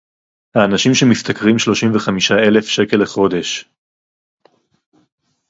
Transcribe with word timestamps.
האנשים 0.55 0.93
שמשתכרים 0.93 1.59
שלושים 1.59 1.95
וחמישה 1.95 2.33
אלף 2.35 2.65
שקל 2.65 2.97
לחודש 2.97 3.65